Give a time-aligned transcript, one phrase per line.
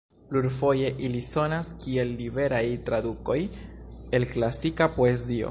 [0.29, 3.39] Plurfoje ili sonas kiel liberaj tradukoj
[4.21, 5.39] el klasika poezio.